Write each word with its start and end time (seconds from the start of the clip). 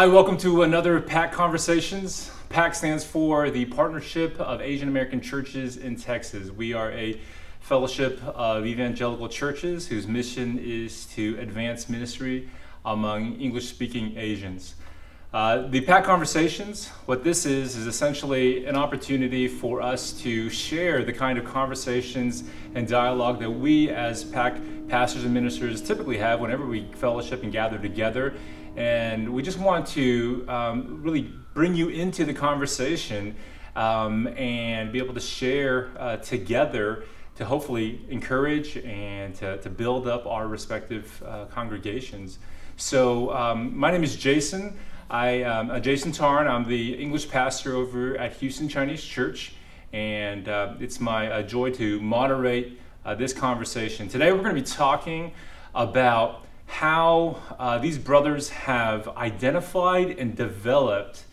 Hi, 0.00 0.06
welcome 0.06 0.38
to 0.38 0.62
another 0.62 0.98
PAC 0.98 1.30
Conversations. 1.30 2.30
PAC 2.48 2.74
stands 2.74 3.04
for 3.04 3.50
the 3.50 3.66
Partnership 3.66 4.40
of 4.40 4.62
Asian 4.62 4.88
American 4.88 5.20
Churches 5.20 5.76
in 5.76 5.94
Texas. 5.94 6.50
We 6.50 6.72
are 6.72 6.90
a 6.92 7.20
fellowship 7.60 8.18
of 8.24 8.64
evangelical 8.64 9.28
churches 9.28 9.86
whose 9.86 10.06
mission 10.06 10.58
is 10.58 11.04
to 11.16 11.38
advance 11.38 11.90
ministry 11.90 12.48
among 12.86 13.38
English 13.42 13.68
speaking 13.68 14.16
Asians. 14.16 14.74
Uh, 15.34 15.68
the 15.68 15.82
PAC 15.82 16.04
Conversations, 16.04 16.88
what 17.04 17.22
this 17.22 17.44
is, 17.44 17.76
is 17.76 17.86
essentially 17.86 18.64
an 18.64 18.76
opportunity 18.76 19.48
for 19.48 19.82
us 19.82 20.12
to 20.22 20.48
share 20.48 21.04
the 21.04 21.12
kind 21.12 21.38
of 21.38 21.44
conversations 21.44 22.44
and 22.74 22.88
dialogue 22.88 23.38
that 23.38 23.50
we 23.50 23.90
as 23.90 24.24
PAC 24.24 24.56
pastors 24.88 25.24
and 25.24 25.34
ministers 25.34 25.82
typically 25.82 26.16
have 26.16 26.40
whenever 26.40 26.64
we 26.64 26.90
fellowship 26.94 27.42
and 27.42 27.52
gather 27.52 27.76
together. 27.76 28.32
And 28.80 29.34
we 29.34 29.42
just 29.42 29.58
want 29.58 29.86
to 29.88 30.46
um, 30.48 31.02
really 31.02 31.30
bring 31.52 31.74
you 31.74 31.90
into 31.90 32.24
the 32.24 32.32
conversation 32.32 33.36
um, 33.76 34.26
and 34.28 34.90
be 34.90 34.98
able 34.98 35.12
to 35.12 35.20
share 35.20 35.90
uh, 35.98 36.16
together 36.16 37.04
to 37.36 37.44
hopefully 37.44 38.00
encourage 38.08 38.78
and 38.78 39.34
to, 39.34 39.58
to 39.58 39.68
build 39.68 40.08
up 40.08 40.24
our 40.26 40.48
respective 40.48 41.22
uh, 41.26 41.44
congregations. 41.50 42.38
So, 42.78 43.30
um, 43.34 43.76
my 43.76 43.90
name 43.90 44.02
is 44.02 44.16
Jason. 44.16 44.78
I 45.10 45.28
am 45.42 45.70
uh, 45.70 45.78
Jason 45.78 46.10
Tarn. 46.10 46.48
I'm 46.48 46.66
the 46.66 46.94
English 46.94 47.28
pastor 47.28 47.76
over 47.76 48.16
at 48.16 48.32
Houston 48.36 48.66
Chinese 48.66 49.04
Church, 49.04 49.52
and 49.92 50.48
uh, 50.48 50.72
it's 50.80 51.00
my 51.00 51.30
uh, 51.30 51.42
joy 51.42 51.70
to 51.72 52.00
moderate 52.00 52.80
uh, 53.04 53.14
this 53.14 53.34
conversation. 53.34 54.08
Today, 54.08 54.32
we're 54.32 54.42
going 54.42 54.56
to 54.56 54.62
be 54.62 54.66
talking 54.66 55.32
about 55.74 56.46
how 56.70 57.36
uh, 57.58 57.78
these 57.78 57.98
brothers 57.98 58.48
have 58.50 59.08
identified 59.08 60.18
and 60.18 60.36
developed 60.36 61.24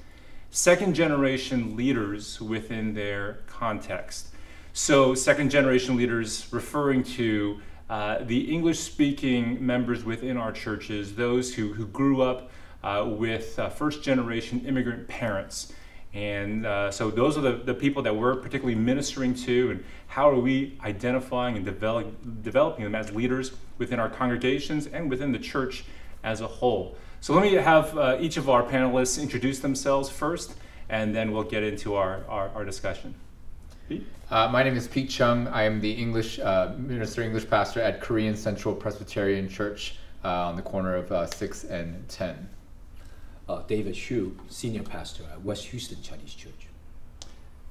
second 0.50 0.96
generation 0.96 1.76
leaders 1.76 2.42
within 2.42 2.96
their 2.96 3.40
context. 3.46 4.30
So, 4.74 5.14
second 5.14 5.52
generation 5.52 5.96
leaders 5.96 6.48
referring 6.52 7.04
to 7.04 7.62
uh, 7.90 8.24
the 8.24 8.52
English 8.52 8.80
speaking 8.80 9.64
members 9.66 10.04
within 10.04 10.38
our 10.38 10.52
churches, 10.52 11.16
those 11.16 11.54
who, 11.54 11.72
who 11.72 11.86
grew 11.86 12.22
up 12.22 12.50
uh, 12.84 13.06
with 13.08 13.58
uh, 13.60 13.70
first 13.70 14.04
generation 14.04 14.66
immigrant 14.66 15.08
parents. 15.08 15.72
And 16.18 16.66
uh, 16.66 16.90
so 16.90 17.12
those 17.12 17.38
are 17.38 17.42
the, 17.42 17.52
the 17.52 17.76
people 17.76 18.02
that 18.02 18.16
we're 18.16 18.36
particularly 18.38 18.74
ministering 18.74 19.36
to, 19.36 19.70
and 19.70 19.84
how 20.08 20.28
are 20.28 20.40
we 20.40 20.76
identifying 20.84 21.56
and 21.56 21.64
develop, 21.64 22.12
developing 22.42 22.86
them 22.86 22.96
as 22.96 23.12
leaders 23.12 23.52
within 23.78 24.00
our 24.00 24.10
congregations 24.10 24.88
and 24.88 25.12
within 25.12 25.32
the 25.32 25.38
church 25.38 25.86
as 26.24 26.42
a 26.42 26.48
whole. 26.48 26.98
So 27.22 27.36
let 27.36 27.44
me 27.44 27.54
have 27.54 27.96
uh, 27.96 28.18
each 28.20 28.38
of 28.38 28.50
our 28.50 28.64
panelists 28.64 29.22
introduce 29.22 29.60
themselves 29.60 30.10
first, 30.10 30.56
and 30.90 31.14
then 31.14 31.32
we'll 31.32 31.44
get 31.44 31.62
into 31.62 31.94
our, 31.94 32.26
our, 32.28 32.50
our 32.50 32.66
discussion. 32.66 33.14
Uh, 34.32 34.50
my 34.52 34.64
name 34.64 34.76
is 34.76 34.88
Pete 34.88 35.12
Chung. 35.12 35.48
I 35.50 35.64
am 35.64 35.80
the 35.80 35.92
English 35.92 36.40
uh, 36.40 36.74
minister, 36.80 37.22
English 37.22 37.48
pastor 37.48 37.80
at 37.80 38.02
Korean 38.02 38.36
Central 38.36 38.74
Presbyterian 38.74 39.48
Church 39.48 39.98
on 40.24 40.56
the 40.56 40.64
corner 40.64 40.96
of 40.96 41.32
6 41.32 41.64
and 41.66 42.10
10 42.10 42.50
uh, 43.50 43.62
David 43.68 43.96
Shu, 43.96 44.38
senior 44.50 44.84
pastor 44.84 45.24
at 45.32 45.42
West 45.44 45.66
Houston 45.66 46.02
Chinese 46.02 46.34
Church. 46.34 46.68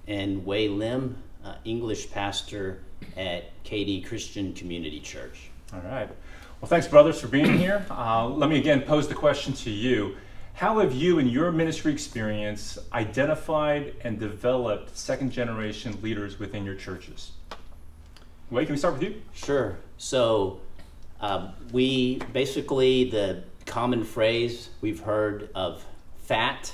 And 0.07 0.45
Wei 0.45 0.69
Lim, 0.69 1.17
uh, 1.45 1.55
English 1.65 2.11
pastor 2.11 2.81
at 3.17 3.51
Katy 3.65 4.03
Christian 4.03 4.55
Community 4.55 5.01
Church. 5.01 5.51
All 5.73 5.81
right. 5.81 6.09
Well, 6.61 6.69
thanks, 6.69 6.87
brothers, 6.87 7.21
for 7.21 7.29
being 7.29 7.59
here. 7.59 7.85
Uh, 7.91 8.29
let 8.29 8.49
me 8.49 8.59
again 8.59 8.83
pose 8.83 9.09
the 9.09 9.15
question 9.15 9.53
to 9.55 9.71
you. 9.71 10.17
How 10.55 10.79
have 10.79 10.95
you, 10.95 11.19
in 11.19 11.29
your 11.29 11.53
ministry 11.53 11.93
experience, 11.93 12.79
identified 12.95 13.95
and 14.03 14.19
developed 14.19 14.97
second 14.97 15.31
generation 15.31 15.99
leaders 16.01 16.39
within 16.39 16.65
your 16.65 16.77
churches? 16.77 17.33
Wei, 18.51 18.65
can 18.65 18.73
we 18.73 18.79
start 18.79 18.95
with 18.95 19.03
you? 19.03 19.21
Sure. 19.35 19.77
So, 19.99 20.61
uh, 21.21 21.51
we 21.73 22.21
basically, 22.33 23.11
the 23.11 23.45
common 23.67 24.05
phrase 24.05 24.71
we've 24.81 25.01
heard 25.01 25.51
of 25.55 25.85
FAT, 26.23 26.73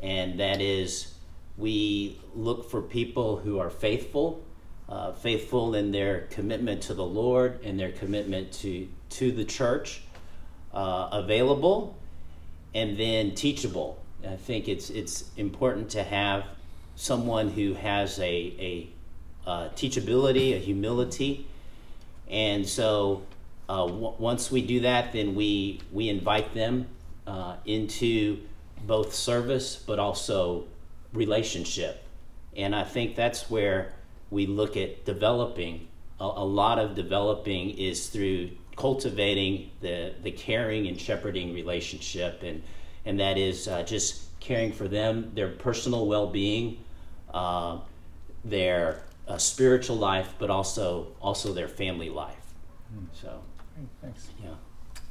and 0.00 0.40
that 0.40 0.60
is 0.60 1.14
we 1.56 2.18
look 2.34 2.68
for 2.68 2.82
people 2.82 3.36
who 3.36 3.58
are 3.58 3.70
faithful, 3.70 4.44
uh, 4.88 5.12
faithful 5.12 5.74
in 5.74 5.92
their 5.92 6.22
commitment 6.30 6.82
to 6.82 6.94
the 6.94 7.04
Lord 7.04 7.60
and 7.62 7.78
their 7.78 7.92
commitment 7.92 8.52
to, 8.54 8.88
to 9.10 9.30
the 9.30 9.44
church, 9.44 10.02
uh, 10.72 11.08
available, 11.12 11.96
and 12.74 12.96
then 12.98 13.34
teachable. 13.34 14.02
I 14.26 14.36
think 14.36 14.68
it's, 14.68 14.90
it's 14.90 15.30
important 15.36 15.90
to 15.90 16.02
have 16.02 16.44
someone 16.96 17.50
who 17.50 17.74
has 17.74 18.18
a, 18.18 18.22
a, 18.24 18.88
a 19.46 19.50
uh, 19.50 19.68
teachability, 19.70 20.56
a 20.56 20.58
humility. 20.58 21.46
And 22.28 22.66
so 22.66 23.22
uh, 23.68 23.86
w- 23.86 24.14
once 24.18 24.50
we 24.50 24.62
do 24.62 24.80
that, 24.80 25.12
then 25.12 25.34
we 25.34 25.80
we 25.92 26.08
invite 26.08 26.52
them 26.54 26.86
uh, 27.26 27.56
into 27.64 28.38
both 28.86 29.14
service 29.14 29.76
but 29.76 29.98
also 29.98 30.64
relationship, 31.12 32.04
and 32.56 32.74
I 32.74 32.84
think 32.84 33.16
that's 33.16 33.50
where 33.50 33.92
we 34.30 34.46
look 34.46 34.76
at 34.76 35.04
developing. 35.04 35.88
A, 36.20 36.24
a 36.24 36.44
lot 36.44 36.78
of 36.78 36.94
developing 36.94 37.70
is 37.70 38.08
through 38.08 38.50
cultivating 38.76 39.70
the 39.80 40.14
the 40.22 40.30
caring 40.30 40.86
and 40.86 41.00
shepherding 41.00 41.54
relationship, 41.54 42.42
and 42.42 42.62
and 43.06 43.18
that 43.20 43.38
is 43.38 43.66
uh, 43.68 43.82
just 43.82 44.38
caring 44.40 44.72
for 44.72 44.88
them, 44.88 45.30
their 45.34 45.48
personal 45.48 46.06
well 46.06 46.26
being, 46.26 46.84
uh, 47.32 47.78
their 48.44 49.02
uh, 49.26 49.38
spiritual 49.38 49.96
life, 49.96 50.34
but 50.38 50.50
also 50.50 51.08
also 51.22 51.54
their 51.54 51.68
family 51.68 52.10
life. 52.10 52.36
Mm. 52.94 53.06
So. 53.14 53.40
Thanks. 54.02 54.28
Yeah. 54.42 54.50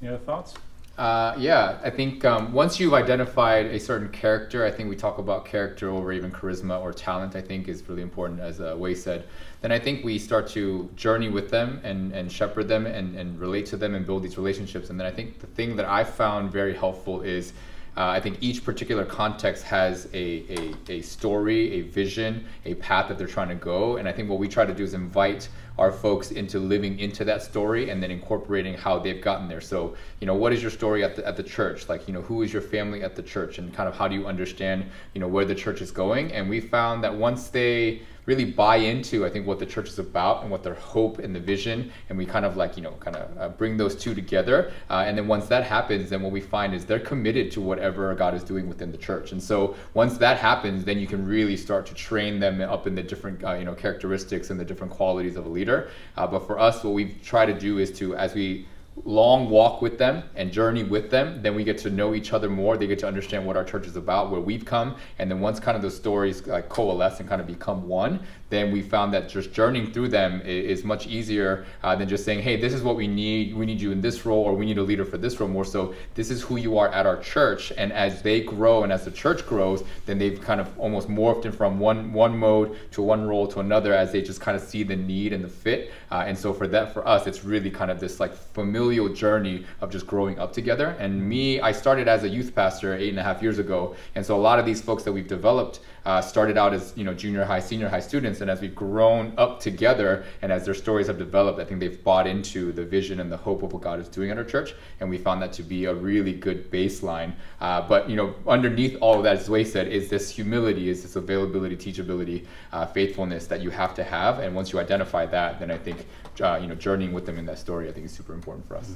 Any 0.02 0.10
other 0.10 0.24
thoughts? 0.24 0.56
Uh, 0.98 1.34
yeah, 1.40 1.80
I 1.84 1.90
think 1.90 2.24
um, 2.24 2.54
once 2.54 2.80
you've 2.80 2.94
identified 2.94 3.66
a 3.66 3.80
certain 3.80 4.10
character, 4.10 4.64
I 4.64 4.70
think 4.70 4.90
we 4.90 4.96
talk 4.96 5.18
about 5.18 5.44
character 5.44 5.90
over 5.90 6.12
even 6.14 6.32
charisma 6.32 6.80
or 6.80 6.94
talent, 6.94 7.36
I 7.36 7.42
think 7.42 7.68
is 7.68 7.88
really 7.90 8.04
important, 8.04 8.40
as 8.40 8.62
uh, 8.62 8.76
Wei 8.78 8.94
said. 8.94 9.26
Then 9.62 9.72
I 9.72 9.80
think 9.80 10.06
we 10.06 10.20
start 10.20 10.48
to 10.50 10.88
journey 10.96 11.30
with 11.30 11.50
them 11.50 11.82
and, 11.84 12.14
and 12.14 12.32
shepherd 12.32 12.68
them 12.68 12.86
and, 12.86 13.16
and 13.16 13.40
relate 13.40 13.66
to 13.68 13.78
them 13.78 13.96
and 13.96 14.06
build 14.06 14.22
these 14.22 14.38
relationships. 14.38 14.92
And 14.92 15.00
then 15.00 15.08
I 15.08 15.12
think 15.12 15.40
the 15.40 15.48
thing 15.48 15.76
that 15.78 15.86
I 15.86 16.04
found 16.04 16.52
very 16.52 16.76
helpful 16.76 17.22
is 17.22 17.54
uh, 17.98 18.08
I 18.08 18.20
think 18.20 18.38
each 18.42 18.64
particular 18.64 19.06
context 19.06 19.64
has 19.64 20.08
a, 20.14 20.46
a, 20.52 20.76
a 20.90 21.02
story, 21.02 21.74
a 21.74 21.82
vision, 21.82 22.46
a 22.66 22.76
path 22.76 23.08
that 23.08 23.18
they're 23.18 23.28
trying 23.28 23.50
to 23.50 23.56
go. 23.56 23.98
And 23.98 24.08
I 24.08 24.12
think 24.12 24.30
what 24.30 24.38
we 24.38 24.48
try 24.48 24.66
to 24.66 24.74
do 24.74 24.84
is 24.84 24.94
invite 24.94 25.50
our 25.78 25.92
folks 25.92 26.32
into 26.32 26.60
living 26.60 27.00
into 27.00 27.26
that 27.26 27.42
story 27.42 27.90
and 27.90 28.02
then 28.02 28.12
incorporating 28.12 28.76
how 28.76 29.00
they've 29.00 29.22
gotten 29.22 29.48
there. 29.48 29.62
So, 29.62 29.96
you 30.20 30.28
know, 30.28 30.36
what 30.36 30.54
is 30.54 30.62
your 30.62 30.70
story 30.70 31.04
at 31.04 31.16
the, 31.16 31.26
at 31.28 31.36
the 31.36 31.44
church? 31.44 31.90
Like, 31.90 32.08
you 32.08 32.14
know, 32.14 32.22
who 32.22 32.44
is 32.44 32.54
your 32.54 32.62
family 32.62 33.02
at 33.02 33.16
the 33.16 33.24
church 33.24 33.58
and 33.58 33.74
kind 33.74 33.90
of 33.90 33.96
how 33.96 34.08
do 34.08 34.16
you 34.16 34.28
understand, 34.28 34.86
you 35.14 35.22
know, 35.22 35.28
where 35.28 35.46
the 35.46 35.56
church 35.56 35.82
is 35.82 35.90
going? 35.90 36.32
And 36.32 36.50
we 36.50 36.62
found 36.62 37.04
that 37.04 37.16
once 37.16 37.48
they, 37.48 38.04
really 38.26 38.46
buy 38.46 38.78
into 38.78 39.26
I 39.26 39.30
think 39.30 39.46
what 39.46 39.60
the 39.60 39.66
church 39.66 39.90
is 39.90 40.00
about 40.00 40.42
and 40.42 40.52
what 40.52 40.64
their 40.64 40.76
hope 40.76 41.20
and 41.20 41.36
the 41.36 41.40
vision, 41.40 41.92
and 42.10 42.18
we 42.18 42.26
kind 42.26 42.46
of 42.46 42.56
like 42.58 42.78
you 42.78 42.84
know 42.84 42.92
kind 43.00 43.16
of 43.16 43.38
uh, 43.38 43.50
bring 43.50 43.78
those 43.78 43.96
two 43.96 44.16
together. 44.16 44.72
Uh, 44.90 45.04
and 45.06 45.18
then 45.18 45.28
once 45.28 45.48
that 45.48 45.64
happens, 45.64 46.10
then 46.10 46.22
what 46.22 46.32
we 46.32 46.42
find 46.42 46.74
is 46.74 46.86
they're 46.86 47.00
committed 47.00 47.52
to 47.52 47.62
whatever 47.62 48.14
God 48.16 48.34
is 48.34 48.44
doing 48.44 48.68
within 48.68 48.92
the 48.92 48.98
church. 48.98 49.32
And 49.32 49.42
so 49.42 49.76
once 49.94 50.18
that 50.18 50.38
happens, 50.38 50.84
then 50.84 51.00
you 51.00 51.08
can 51.08 51.26
really 51.26 51.58
start 51.58 51.86
to 51.88 51.94
train 51.94 52.40
them 52.40 52.62
up 52.62 52.88
in 52.88 52.96
the 52.96 53.04
different 53.04 53.44
uh, 53.44 53.54
you 53.54 53.66
know 53.66 53.76
characteristics 53.76 54.50
and 54.50 54.60
the 54.60 54.66
different 54.66 54.92
qualities 54.94 55.36
of 55.36 55.46
a 55.46 55.50
leader. 55.50 55.90
Uh, 56.18 56.28
but 56.28 56.46
for 56.48 56.60
us, 56.60 56.84
what 56.84 56.94
we 56.94 57.14
try 57.24 57.46
to 57.46 57.54
do 57.54 57.78
is 57.80 57.92
to 57.92 58.16
as 58.16 58.34
we 58.34 58.66
long 59.06 59.50
walk 59.50 59.82
with 59.82 59.98
them 59.98 60.24
and 60.36 60.52
journey 60.52 60.84
with 60.84 61.10
them, 61.10 61.42
then 61.42 61.56
we 61.56 61.64
get 61.64 61.78
to 61.80 61.90
know 61.90 62.14
each 62.14 62.34
other 62.34 62.50
more. 62.50 62.78
They 62.78 62.88
get 62.88 63.00
to 63.00 63.08
understand 63.08 63.46
what 63.46 63.58
our 63.58 63.64
church 63.64 63.88
is 63.88 63.96
about, 63.96 64.32
where 64.32 64.40
we've 64.40 64.66
come, 64.66 64.96
and 65.20 65.30
then 65.30 65.40
once 65.40 65.60
kind 65.60 65.76
of 65.76 65.82
those 65.82 65.96
stories 65.96 66.46
like 66.48 66.70
coalesce 66.70 67.20
and 67.20 67.28
kind 67.28 67.42
of 67.42 67.48
become 67.48 67.88
one, 67.88 68.20
then 68.54 68.72
we 68.72 68.82
found 68.82 69.14
that 69.14 69.28
just 69.30 69.52
journeying 69.52 69.92
through 69.92 70.10
them 70.10 70.42
is, 70.46 70.84
much 70.84 71.08
easier 71.08 71.66
uh, 71.82 71.96
than 71.96 72.10
just 72.10 72.26
saying, 72.26 72.42
"Hey, 72.42 72.58
this 72.58 72.74
is 72.74 72.84
what 72.84 72.98
we 72.98 73.08
need. 73.08 73.56
We 73.56 73.66
need 73.66 73.80
you 73.80 73.92
in 73.92 74.02
this 74.02 74.26
role, 74.26 74.44
or 74.44 74.54
we 74.54 74.66
need 74.66 74.78
a 74.78 74.84
leader 74.84 75.06
for 75.06 75.18
this 75.18 75.40
role." 75.40 75.50
More 75.50 75.64
so, 75.64 75.96
this 76.14 76.30
is 76.30 76.42
who 76.42 76.58
you 76.58 76.78
are 76.78 76.90
at 76.90 77.06
our 77.06 77.18
church, 77.22 77.72
and 77.78 77.94
as 77.94 78.22
they 78.22 78.42
grow 78.42 78.84
and 78.84 78.92
as 78.92 79.06
the 79.06 79.12
church 79.12 79.46
grows, 79.48 79.84
then 80.06 80.18
they've 80.20 80.42
kind 80.42 80.60
of 80.60 80.68
almost 80.78 81.08
morphed 81.08 81.46
in 81.46 81.52
from 81.54 81.80
one 81.80 82.12
one 82.12 82.38
mode 82.38 82.78
to 82.92 83.02
one 83.02 83.26
role 83.26 83.48
to 83.48 83.60
another 83.62 83.94
as 83.94 84.12
they 84.12 84.22
just 84.22 84.42
kind 84.42 84.58
of 84.58 84.64
see 84.64 84.84
the 84.84 84.96
need 84.96 85.32
and 85.32 85.44
the 85.44 85.50
fit. 85.50 85.92
Uh, 86.12 86.26
and 86.28 86.38
so 86.38 86.54
for 86.54 86.68
that, 86.68 86.94
for 86.94 87.08
us, 87.08 87.26
it's 87.26 87.44
really 87.44 87.72
kind 87.72 87.90
of 87.90 88.00
this 88.00 88.20
like 88.20 88.34
familial 88.34 89.10
journey 89.10 89.66
of 89.82 89.90
just 89.90 90.06
growing 90.06 90.38
up 90.38 90.52
together. 90.54 90.96
And 91.00 91.28
me, 91.28 91.62
I 91.62 91.72
started 91.72 92.08
as 92.08 92.24
a 92.24 92.30
youth 92.30 92.54
pastor 92.54 92.94
eight 92.94 93.10
and 93.10 93.20
a 93.20 93.24
half 93.24 93.42
years 93.42 93.58
ago, 93.58 93.96
and 94.16 94.26
so 94.26 94.36
a 94.36 94.44
lot 94.50 94.60
of 94.60 94.66
these 94.66 94.82
folks 94.82 95.04
that 95.04 95.14
we've 95.14 95.28
developed 95.28 95.80
uh, 96.06 96.22
started 96.22 96.58
out 96.58 96.74
as 96.74 96.94
you 96.96 97.04
know 97.04 97.14
junior 97.14 97.44
high, 97.46 97.60
senior 97.60 97.90
high 97.90 98.00
students, 98.00 98.42
and 98.42 98.50
as 98.50 98.62
we've 98.62 98.76
grown 98.76 99.34
up 99.38 99.60
together, 99.60 100.26
and 100.42 100.52
as 100.52 100.66
their 100.66 100.74
stories 100.74 101.08
have 101.08 101.18
developed, 101.18 101.60
I 101.60 101.66
think 101.66 101.80
they've 101.80 102.04
bought 102.04 102.28
into 102.28 102.72
the 102.72 102.84
vision 102.84 103.20
and 103.20 103.32
the 103.32 103.38
hope 103.38 103.64
of 103.64 103.74
what 103.74 103.82
God 103.82 104.00
is 104.00 104.08
doing 104.08 104.30
at 104.32 104.38
our 104.38 104.44
church, 104.44 104.74
and 105.00 105.10
we 105.10 105.18
found 105.18 105.42
that 105.42 105.54
to 105.54 105.64
be 105.64 105.86
a 105.86 105.94
really 105.94 106.34
good 106.34 106.70
baseline. 106.70 107.34
Uh, 107.62 107.88
but 107.88 108.10
you 108.10 108.16
know, 108.16 108.36
underneath 108.48 108.98
all 109.02 109.18
of 109.18 109.24
that, 109.24 109.38
as 109.38 109.50
Wei 109.50 109.64
said, 109.64 109.88
is 109.88 110.10
this 110.10 110.30
humility, 110.30 110.90
is 110.90 111.04
this 111.04 111.16
availability, 111.16 111.76
teachability, 111.76 112.46
uh, 112.72 112.86
faithfulness 112.86 113.48
that 113.48 113.62
you 113.62 113.70
have 113.70 113.94
to 113.96 114.04
have, 114.04 114.40
and 114.40 114.56
once 114.56 114.72
you 114.72 114.80
identify 114.80 115.26
that, 115.26 115.60
then 115.60 115.72
I 115.72 115.78
think 115.78 116.06
uh, 116.42 116.60
you 116.62 116.68
know 116.68 116.76
journeying 116.76 117.14
with 117.14 117.26
them 117.26 117.38
in 117.38 117.46
that 117.46 117.60
story, 117.60 117.88
I 117.90 117.92
think 117.94 118.06
is 118.06 118.12
super 118.12 118.34
important 118.34 118.68
for 118.68 118.76
us. 118.76 118.92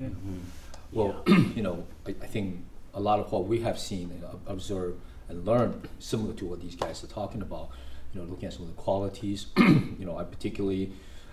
Yeah. 0.00 0.08
Well, 0.92 1.22
you 1.26 1.62
know, 1.62 1.86
I, 2.06 2.10
I 2.10 2.26
think 2.26 2.64
a 2.94 3.00
lot 3.00 3.20
of 3.20 3.32
what 3.32 3.46
we 3.46 3.60
have 3.60 3.78
seen 3.78 4.10
and 4.10 4.24
observed 4.46 5.00
and 5.32 5.44
learned, 5.46 5.88
similar 5.98 6.34
to 6.34 6.44
what 6.44 6.60
these 6.60 6.76
guys 6.76 7.02
are 7.02 7.08
talking 7.08 7.42
about, 7.42 7.70
you 8.12 8.20
know, 8.20 8.26
looking 8.26 8.46
at 8.46 8.52
some 8.52 8.62
of 8.62 8.68
the 8.68 8.80
qualities, 8.80 9.46
you 9.58 10.04
know, 10.04 10.16
I 10.16 10.24
particularly, 10.24 10.92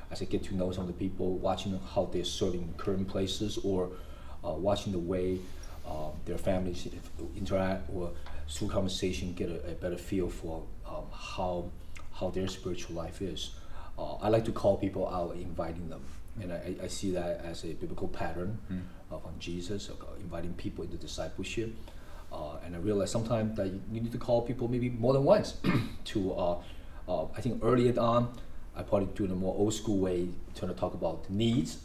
as 0.09 0.21
I 0.21 0.25
get 0.25 0.43
to 0.45 0.55
know 0.55 0.71
some 0.71 0.83
of 0.83 0.87
the 0.87 0.93
people, 0.93 1.37
watching 1.37 1.79
how 1.93 2.05
they're 2.05 2.23
serving 2.23 2.61
in 2.61 2.73
current 2.73 3.07
places 3.07 3.57
or 3.63 3.91
uh, 4.43 4.51
watching 4.51 4.93
the 4.93 4.99
way 4.99 5.39
uh, 5.85 6.09
their 6.25 6.37
families 6.37 6.87
interact 7.35 7.89
or 7.93 8.11
through 8.47 8.69
conversation 8.69 9.33
get 9.33 9.49
a, 9.49 9.71
a 9.71 9.75
better 9.75 9.97
feel 9.97 10.29
for 10.29 10.63
um, 10.87 11.03
how, 11.11 11.69
how 12.13 12.29
their 12.29 12.47
spiritual 12.47 12.95
life 12.95 13.21
is. 13.21 13.51
Uh, 13.97 14.15
I 14.15 14.29
like 14.29 14.45
to 14.45 14.53
call 14.53 14.77
people 14.77 15.07
out, 15.09 15.35
inviting 15.35 15.89
them, 15.89 16.01
and 16.41 16.53
I, 16.53 16.75
I 16.83 16.87
see 16.87 17.11
that 17.11 17.41
as 17.43 17.65
a 17.65 17.73
biblical 17.73 18.07
pattern 18.07 18.57
uh, 19.11 19.17
from 19.19 19.33
Jesus, 19.39 19.89
uh, 19.89 19.93
inviting 20.21 20.53
people 20.53 20.85
into 20.85 20.95
discipleship. 20.95 21.75
Uh, 22.31 22.57
and 22.63 22.75
I 22.75 22.79
realized 22.79 23.11
sometimes 23.11 23.57
that 23.57 23.67
you 23.67 23.81
need 24.01 24.11
to 24.11 24.17
call 24.17 24.41
people 24.41 24.67
maybe 24.67 24.89
more 24.89 25.13
than 25.13 25.23
once 25.23 25.57
to. 26.05 26.33
Uh, 26.33 26.61
uh, 27.07 27.25
I 27.35 27.41
think 27.41 27.63
earlier 27.63 27.99
on, 27.99 28.37
I 28.75 28.83
probably 28.83 29.07
do 29.15 29.23
it 29.23 29.27
in 29.27 29.31
a 29.31 29.35
more 29.35 29.55
old 29.55 29.73
school 29.73 29.97
way, 29.97 30.29
trying 30.55 30.73
to 30.73 30.79
talk 30.79 30.93
about 30.93 31.29
needs. 31.29 31.79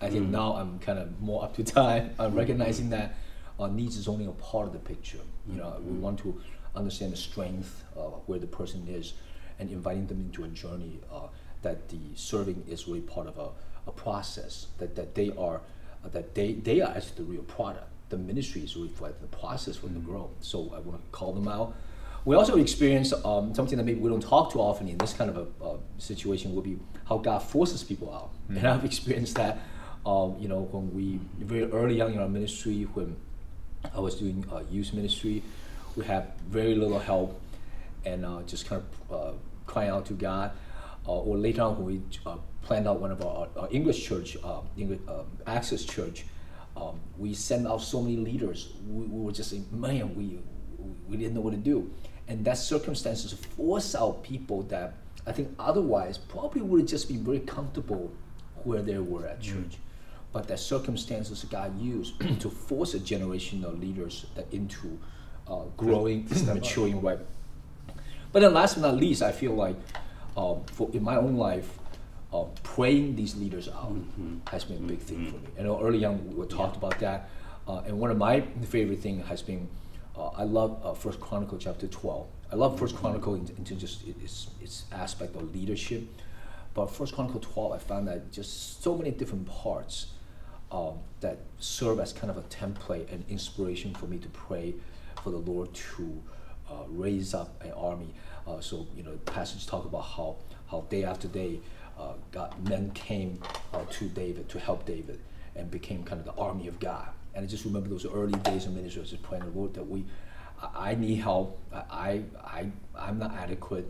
I 0.00 0.08
think 0.08 0.28
now 0.30 0.54
I'm 0.54 0.78
kind 0.78 0.98
of 0.98 1.20
more 1.20 1.44
up 1.44 1.54
to 1.56 1.64
time. 1.64 2.14
I'm 2.18 2.34
recognizing 2.34 2.88
that 2.90 3.14
uh, 3.58 3.66
needs 3.66 3.98
is 3.98 4.08
only 4.08 4.24
a 4.24 4.30
part 4.30 4.66
of 4.66 4.72
the 4.72 4.78
picture. 4.78 5.20
You 5.46 5.56
know, 5.56 5.76
we 5.84 5.98
want 5.98 6.18
to 6.20 6.40
understand 6.74 7.12
the 7.12 7.18
strength 7.18 7.84
where 8.24 8.38
the 8.38 8.46
person 8.46 8.86
is, 8.88 9.12
and 9.58 9.70
inviting 9.70 10.06
them 10.06 10.20
into 10.20 10.44
a 10.44 10.48
journey 10.48 11.00
uh, 11.12 11.26
that 11.62 11.88
the 11.90 11.98
serving 12.14 12.64
is 12.66 12.88
really 12.88 13.02
part 13.02 13.26
of 13.26 13.38
a, 13.38 13.50
a 13.86 13.92
process 13.92 14.68
that, 14.78 14.96
that 14.96 15.14
they 15.14 15.30
are 15.36 15.60
uh, 16.04 16.08
that 16.08 16.34
they, 16.34 16.54
they 16.54 16.80
are 16.80 16.90
actually 16.96 17.16
the 17.16 17.24
real 17.24 17.42
product. 17.42 17.86
The 18.10 18.18
ministry 18.18 18.62
is 18.62 18.76
really 18.76 18.88
for 18.88 19.08
the 19.08 19.26
process 19.28 19.76
for 19.76 19.86
them 19.86 19.94
to 19.94 20.00
grow. 20.00 20.30
So 20.40 20.72
I 20.74 20.80
want 20.80 21.00
to 21.00 21.10
call 21.10 21.32
them 21.32 21.48
out. 21.48 21.74
We 22.24 22.36
also 22.36 22.58
experience 22.58 23.14
um, 23.24 23.54
something 23.54 23.78
that 23.78 23.84
maybe 23.84 23.98
we 23.98 24.10
don't 24.10 24.22
talk 24.22 24.52
too 24.52 24.60
often 24.60 24.88
in 24.88 24.98
this 24.98 25.14
kind 25.14 25.30
of 25.30 25.36
a 25.38 25.64
uh, 25.64 25.76
situation 25.96 26.54
would 26.54 26.64
be 26.64 26.78
how 27.08 27.16
God 27.16 27.38
forces 27.38 27.82
people 27.82 28.12
out. 28.12 28.30
And 28.48 28.66
I've 28.66 28.84
experienced 28.84 29.36
that, 29.36 29.58
um, 30.04 30.36
you 30.38 30.48
know, 30.48 30.68
when 30.70 30.94
we 30.94 31.18
very 31.38 31.70
early 31.72 32.00
on 32.02 32.12
in 32.12 32.18
our 32.18 32.28
ministry, 32.28 32.82
when 32.94 33.16
I 33.94 34.00
was 34.00 34.16
doing 34.16 34.44
uh, 34.52 34.62
youth 34.70 34.92
ministry, 34.92 35.42
we 35.96 36.04
had 36.04 36.32
very 36.48 36.74
little 36.74 36.98
help, 36.98 37.40
and 38.04 38.24
uh, 38.24 38.42
just 38.46 38.66
kind 38.68 38.82
of 39.08 39.12
uh, 39.12 39.32
crying 39.66 39.90
out 39.90 40.06
to 40.06 40.12
God. 40.12 40.52
Uh, 41.06 41.12
or 41.12 41.38
later 41.38 41.62
on, 41.62 41.76
when 41.76 41.86
we 41.86 42.02
uh, 42.26 42.36
planned 42.62 42.86
out 42.86 43.00
one 43.00 43.10
of 43.10 43.24
our, 43.24 43.48
our 43.56 43.68
English 43.70 44.04
church, 44.04 44.36
uh, 44.44 44.60
English 44.76 45.00
um, 45.08 45.26
Access 45.46 45.84
Church, 45.84 46.24
um, 46.80 47.00
we 47.18 47.34
sent 47.34 47.66
out 47.66 47.82
so 47.82 48.00
many 48.00 48.16
leaders. 48.16 48.72
We, 48.88 49.04
we 49.04 49.24
were 49.24 49.32
just 49.32 49.50
saying, 49.50 49.66
man, 49.70 50.14
we 50.14 50.38
we 51.08 51.16
didn't 51.16 51.34
know 51.34 51.40
what 51.40 51.50
to 51.50 51.56
do, 51.56 51.90
and 52.28 52.44
that 52.44 52.56
circumstances 52.56 53.32
force 53.32 53.94
out 53.94 54.22
people 54.22 54.62
that 54.64 54.94
I 55.26 55.32
think 55.32 55.54
otherwise 55.58 56.16
probably 56.16 56.62
would 56.62 56.80
have 56.80 56.88
just 56.88 57.08
been 57.08 57.24
very 57.24 57.40
comfortable 57.40 58.10
where 58.64 58.82
they 58.82 58.98
were 58.98 59.26
at 59.26 59.40
church. 59.40 59.76
But 60.32 60.46
that 60.48 60.60
circumstances 60.60 61.44
God 61.44 61.78
used 61.80 62.14
to 62.40 62.48
force 62.48 62.94
a 62.94 63.00
generation 63.00 63.64
of 63.64 63.80
leaders 63.80 64.26
that 64.36 64.46
into 64.52 64.98
uh, 65.48 65.64
growing, 65.76 66.28
maturing 66.46 67.00
right. 67.02 67.18
But 68.32 68.40
then, 68.40 68.54
last 68.54 68.76
but 68.76 68.82
not 68.82 68.96
least, 68.96 69.22
I 69.22 69.32
feel 69.32 69.52
like 69.52 69.76
um, 70.36 70.62
for 70.72 70.88
in 70.92 71.02
my 71.02 71.16
own 71.16 71.36
life, 71.36 71.79
uh, 72.32 72.44
praying 72.62 73.16
these 73.16 73.34
leaders 73.36 73.68
out 73.68 73.96
has 74.50 74.64
been 74.64 74.76
a 74.78 74.86
big 74.86 75.00
thing 75.00 75.26
for 75.30 75.36
me. 75.36 75.48
I 75.58 75.62
know 75.62 75.80
early 75.80 76.04
on 76.04 76.36
we 76.36 76.46
talked 76.46 76.76
about 76.76 76.98
that, 77.00 77.28
uh, 77.66 77.82
and 77.86 77.98
one 77.98 78.10
of 78.10 78.18
my 78.18 78.40
favorite 78.68 79.00
thing 79.00 79.22
has 79.24 79.42
been 79.42 79.68
uh, 80.16 80.28
I 80.28 80.44
love 80.44 80.80
uh, 80.84 80.94
First 80.94 81.20
Chronicle 81.20 81.58
chapter 81.58 81.86
twelve. 81.86 82.26
I 82.52 82.56
love 82.56 82.78
First 82.78 82.96
Chronicle 82.96 83.34
in- 83.34 83.52
into 83.56 83.74
just 83.74 84.06
its 84.06 84.48
its 84.60 84.84
aspect 84.92 85.34
of 85.36 85.54
leadership, 85.54 86.02
but 86.74 86.86
First 86.86 87.14
Chronicle 87.14 87.40
twelve 87.40 87.72
I 87.72 87.78
found 87.78 88.08
that 88.08 88.32
just 88.32 88.82
so 88.82 88.96
many 88.96 89.10
different 89.10 89.46
parts 89.48 90.06
um, 90.70 90.98
that 91.20 91.38
serve 91.58 91.98
as 92.00 92.12
kind 92.12 92.30
of 92.30 92.36
a 92.36 92.42
template 92.42 93.12
and 93.12 93.24
inspiration 93.28 93.94
for 93.94 94.06
me 94.06 94.18
to 94.18 94.28
pray 94.28 94.74
for 95.22 95.30
the 95.30 95.38
Lord 95.38 95.72
to 95.74 96.22
uh, 96.70 96.84
raise 96.88 97.34
up 97.34 97.60
an 97.64 97.72
army. 97.72 98.14
Uh, 98.46 98.60
so 98.60 98.86
you 98.96 99.02
know, 99.02 99.16
passages 99.26 99.66
talk 99.66 99.84
about 99.84 100.02
how 100.02 100.36
how 100.70 100.82
day 100.88 101.04
after 101.04 101.26
day, 101.28 101.60
uh, 102.00 102.14
God 102.32 102.54
men 102.68 102.90
came 102.92 103.40
uh, 103.74 103.84
to 103.90 104.08
David 104.08 104.48
to 104.48 104.58
help 104.58 104.86
David 104.86 105.20
and 105.56 105.70
became 105.70 106.02
kind 106.02 106.20
of 106.20 106.26
the 106.26 106.40
army 106.40 106.66
of 106.68 106.80
God. 106.80 107.08
And 107.34 107.44
I 107.44 107.48
just 107.48 107.64
remember 107.64 107.88
those 107.88 108.06
early 108.06 108.38
days 108.40 108.66
of 108.66 108.72
ministry, 108.74 109.00
I 109.00 109.02
was 109.02 109.10
just 109.10 109.22
praying 109.22 109.44
the 109.44 109.58
Lord 109.58 109.74
that 109.74 109.86
we, 109.88 110.04
I 110.62 110.90
I 110.90 110.94
need 110.94 111.16
help. 111.16 111.58
I 111.72 112.22
I 112.42 112.66
I'm 112.96 113.18
not 113.18 113.32
adequate. 113.36 113.86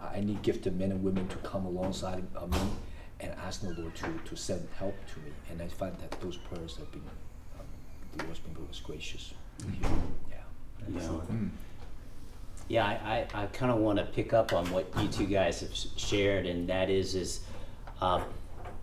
I 0.00 0.20
need 0.20 0.42
gifted 0.42 0.78
men 0.78 0.92
and 0.92 1.02
women 1.02 1.26
to 1.28 1.36
come 1.38 1.66
alongside 1.66 2.24
of 2.36 2.52
me 2.52 2.60
and 3.20 3.32
ask 3.44 3.62
the 3.62 3.70
Lord 3.70 3.94
to, 3.96 4.06
to 4.26 4.36
send 4.36 4.68
help 4.78 4.94
to 5.12 5.18
me. 5.20 5.32
And 5.50 5.60
I 5.60 5.66
find 5.66 5.96
that 5.98 6.20
those 6.20 6.36
prayers 6.36 6.76
have 6.76 6.90
been, 6.92 7.02
um, 7.58 7.66
the 8.16 8.24
Lord's 8.24 8.38
been 8.38 8.56
most 8.64 8.84
gracious. 8.84 9.34
Yeah. 9.82 9.88
Yeah. 10.30 11.00
Mm. 11.00 11.50
Yeah, 12.68 12.84
I, 12.84 13.26
I, 13.34 13.42
I 13.42 13.46
kind 13.46 13.72
of 13.72 13.78
want 13.78 13.98
to 13.98 14.04
pick 14.04 14.32
up 14.34 14.52
on 14.52 14.70
what 14.70 14.86
you 15.00 15.08
two 15.08 15.26
guys 15.26 15.60
have 15.60 15.74
shared, 15.96 16.44
and 16.46 16.68
that 16.68 16.90
is 16.90 17.14
is 17.14 17.40
uh, 18.02 18.22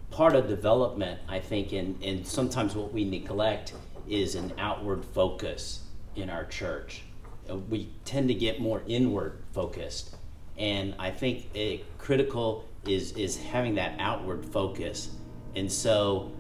part 0.09 0.35
of 0.35 0.47
development. 0.47 1.19
I 1.29 1.39
think, 1.39 1.71
and 1.71 2.01
and 2.03 2.25
sometimes 2.25 2.75
what 2.75 2.91
we 2.91 3.05
neglect 3.05 3.73
is 4.09 4.33
an 4.35 4.53
outward 4.57 5.05
focus 5.05 5.83
in 6.15 6.29
our 6.29 6.45
church. 6.45 7.03
Uh, 7.49 7.57
we 7.57 7.89
tend 8.05 8.27
to 8.29 8.33
get 8.33 8.59
more 8.59 8.81
inward 8.87 9.43
focused, 9.53 10.15
and 10.57 10.95
I 10.97 11.11
think 11.11 11.53
it 11.53 11.85
critical 11.99 12.65
is 12.87 13.11
is 13.11 13.37
having 13.37 13.75
that 13.75 13.99
outward 13.99 14.45
focus. 14.45 15.11
And 15.55 15.71
so, 15.71 16.31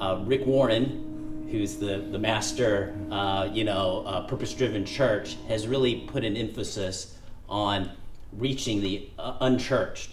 uh, 0.00 0.22
Rick 0.26 0.46
Warren, 0.46 1.09
who's 1.50 1.76
the, 1.76 1.98
the 2.10 2.18
master, 2.18 2.94
uh, 3.10 3.48
you 3.52 3.64
know, 3.64 4.04
uh, 4.06 4.26
purpose 4.26 4.54
driven 4.54 4.84
church, 4.84 5.36
has 5.48 5.66
really 5.66 6.00
put 6.02 6.24
an 6.24 6.36
emphasis 6.36 7.18
on 7.48 7.90
reaching 8.32 8.80
the 8.80 9.08
uh, 9.18 9.36
unchurched. 9.40 10.10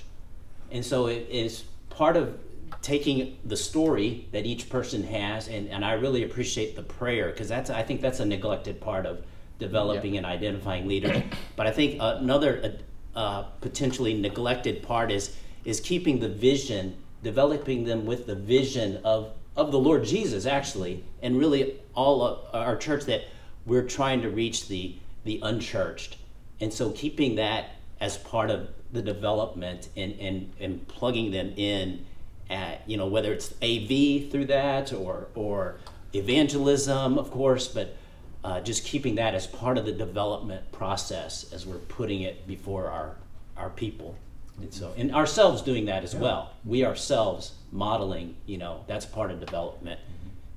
And 0.72 0.86
so 0.86 1.08
it 1.08 1.28
is 1.30 1.64
part 1.90 2.18
of 2.18 2.38
taking 2.82 3.38
the 3.46 3.58
story 3.58 4.28
that 4.32 4.46
each 4.46 4.70
person 4.70 5.04
has, 5.04 5.48
and, 5.48 5.70
and 5.70 5.84
I 5.86 5.94
really 5.94 6.24
appreciate 6.24 6.76
the 6.76 6.84
prayer 6.84 7.30
because 7.32 7.48
that's 7.48 7.70
I 7.70 7.84
think 7.84 8.02
that's 8.02 8.20
a 8.20 8.26
neglected 8.26 8.82
part 8.82 9.06
of 9.06 9.24
developing 9.60 10.18
and 10.18 10.26
identifying 10.26 10.88
leaders. 10.88 11.22
but 11.56 11.68
I 11.68 11.72
think 11.72 11.98
another 12.00 12.80
uh, 13.16 13.44
potentially 13.62 14.14
neglected 14.14 14.84
part 14.84 15.12
is 15.12 15.36
is 15.66 15.80
keeping 15.82 16.20
the 16.20 16.30
vision, 16.30 16.96
developing 17.24 17.84
them 17.84 18.06
with 18.06 18.26
the 18.26 18.36
vision 18.36 19.02
of 19.04 19.32
of 19.58 19.72
the 19.72 19.80
Lord 19.80 20.06
Jesus 20.06 20.46
actually, 20.46 21.04
and 21.22 21.38
really 21.38 21.80
all 21.94 22.48
our 22.54 22.78
church 22.78 23.06
that 23.06 23.24
we're 23.66 23.84
trying 23.84 24.22
to 24.22 24.30
reach 24.30 24.68
the 24.68 24.96
the 25.26 25.40
unchurched, 25.44 26.16
and 26.62 26.72
so 26.72 26.92
keeping 26.92 27.36
that 27.36 27.72
as 28.00 28.18
part 28.18 28.50
of 28.50 28.70
the 28.94 29.02
development 29.02 29.90
and 29.98 30.14
and 30.20 30.54
and 30.60 30.88
plugging 30.88 31.32
them 31.32 31.54
in, 31.58 32.06
at, 32.50 32.82
you 32.88 32.96
know 32.96 33.08
whether 33.08 33.34
it's 33.34 33.52
AV 33.62 34.32
through 34.32 34.46
that 34.46 34.94
or 34.94 35.28
or 35.36 35.76
evangelism, 36.14 37.18
of 37.18 37.32
course, 37.32 37.68
but. 37.68 37.96
Uh, 38.44 38.62
just 38.62 38.86
keeping 38.86 39.16
that 39.16 39.36
as 39.36 39.46
part 39.46 39.78
of 39.78 39.86
the 39.86 39.92
development 39.92 40.72
process 40.72 41.52
as 41.52 41.66
we're 41.66 41.80
putting 41.80 42.22
it 42.22 42.48
before 42.48 42.88
our 42.88 43.16
our 43.58 43.70
people 43.72 44.16
and 44.62 44.74
so 44.74 44.94
and 44.98 45.14
ourselves 45.14 45.62
doing 45.62 45.86
that 45.86 46.04
as 46.04 46.16
well. 46.16 46.54
We 46.66 46.86
ourselves 46.86 47.54
modeling 47.72 48.36
you 48.46 48.58
know 48.58 48.84
that's 48.88 49.06
part 49.06 49.32
of 49.32 49.40
development 49.40 50.00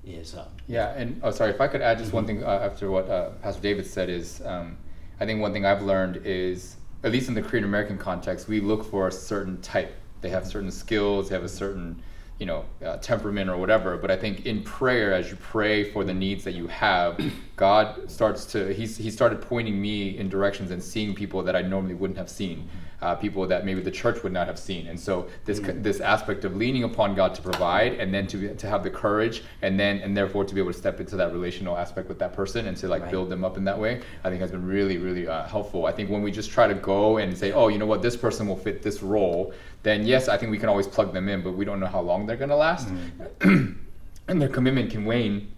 is 0.05 0.35
um, 0.35 0.47
Yeah, 0.67 0.95
and 0.97 1.21
oh, 1.23 1.31
sorry, 1.31 1.51
if 1.51 1.61
I 1.61 1.69
could 1.69 1.83
add 1.83 1.99
just 1.99 2.13
one 2.13 2.27
thing 2.27 2.43
uh, 2.43 2.47
after 2.63 2.91
what 2.91 3.09
uh, 3.09 3.31
Pastor 3.43 3.61
David 3.61 3.87
said 3.87 4.09
is, 4.09 4.41
um, 4.45 4.77
I 5.21 5.27
think 5.27 5.41
one 5.41 5.53
thing 5.53 5.67
I've 5.67 5.83
learned 5.83 6.23
is, 6.25 6.77
at 7.05 7.13
least 7.13 7.29
in 7.29 7.35
the 7.35 7.43
Korean 7.43 7.65
American 7.65 7.99
context, 7.99 8.49
we 8.49 8.61
look 8.61 8.85
for 8.85 9.09
a 9.09 9.13
certain 9.13 9.61
type. 9.61 9.95
They 10.21 10.31
have 10.31 10.47
certain 10.47 10.71
skills, 10.71 11.29
they 11.29 11.35
have 11.35 11.45
a 11.45 11.49
certain, 11.49 12.03
you 12.39 12.47
know 12.47 12.65
uh, 12.83 12.97
temperament 12.97 13.51
or 13.51 13.59
whatever 13.59 13.99
but 13.99 14.11
i 14.11 14.17
think 14.17 14.47
in 14.47 14.63
prayer 14.63 15.13
as 15.13 15.31
you 15.31 15.37
pray 15.37 15.85
for 15.85 16.05
the 16.05 16.15
needs 16.15 16.43
that 16.43 16.53
you 16.55 16.67
have 16.69 17.21
god 17.57 18.11
starts 18.11 18.47
to 18.47 18.73
he's 18.73 18.97
he 18.97 19.11
started 19.11 19.43
pointing 19.43 19.79
me 19.81 20.17
in 20.17 20.27
directions 20.27 20.71
and 20.71 20.83
seeing 20.83 21.15
people 21.15 21.43
that 21.43 21.55
i 21.55 21.61
normally 21.61 21.93
wouldn't 21.93 22.17
have 22.17 22.31
seen 22.31 22.67
uh, 23.03 23.15
people 23.15 23.47
that 23.47 23.65
maybe 23.65 23.81
the 23.81 23.91
church 23.91 24.23
would 24.23 24.33
not 24.33 24.47
have 24.47 24.59
seen. 24.59 24.87
And 24.87 24.99
so 24.99 25.27
this 25.45 25.61
this 25.77 26.01
aspect 26.01 26.45
of 26.45 26.57
leaning 26.57 26.85
upon 26.85 27.15
god 27.15 27.35
to 27.35 27.43
provide 27.43 27.95
and 27.95 28.13
then 28.13 28.27
to 28.29 28.37
be, 28.37 28.49
to 28.55 28.67
have 28.67 28.83
the 28.83 28.91
courage 28.91 29.43
and 29.63 29.79
then 29.81 29.99
and 29.99 30.17
therefore 30.17 30.45
to 30.45 30.55
be 30.55 30.61
able 30.61 30.73
to 30.73 30.79
step 30.79 31.01
into 31.01 31.17
that 31.17 31.33
relational 31.33 31.77
aspect 31.77 32.09
with 32.09 32.19
that 32.19 32.33
person 32.33 32.67
and 32.67 32.77
to 32.77 32.89
like 32.89 33.03
Right. 33.03 33.11
build 33.11 33.31
them 33.31 33.45
up 33.45 33.57
in 33.57 33.65
that 33.65 33.79
way 33.79 34.03
i 34.25 34.29
think 34.29 34.41
has 34.41 34.51
been 34.51 34.67
really 34.67 34.99
really 34.99 35.27
uh, 35.27 35.45
helpful. 35.47 35.87
I 35.87 35.93
think 35.93 36.11
when 36.11 36.23
we 36.23 36.31
just 36.31 36.51
try 36.51 36.67
to 36.69 36.75
go 36.75 37.17
and 37.19 37.37
say 37.37 37.53
oh 37.53 37.69
you 37.69 37.79
know 37.79 37.87
what? 37.87 38.03
This 38.03 38.17
person 38.17 38.47
will 38.47 38.57
fit 38.57 38.83
this 38.83 39.03
role 39.03 39.53
then 39.83 40.07
yes 40.07 40.29
i 40.29 40.37
think 40.37 40.51
we 40.53 40.59
can 40.59 40.69
always 40.69 40.87
plug 40.87 41.13
them 41.15 41.29
in 41.29 41.43
but 41.43 41.53
we 41.53 41.65
don't 41.65 41.81
know 41.81 41.87
how 41.87 42.01
long 42.01 42.27
they're 42.27 42.37
going 42.37 42.51
to 42.51 42.57
last 42.57 42.89
and 43.41 44.41
their 44.43 44.49
commitment 44.49 44.91
can 44.91 45.05
wane 45.05 45.51